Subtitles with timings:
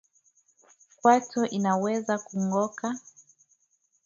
[0.99, 2.87] Kwato inaweza kungoka